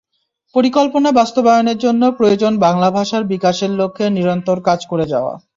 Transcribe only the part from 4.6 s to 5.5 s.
কাজ করে যাওয়া।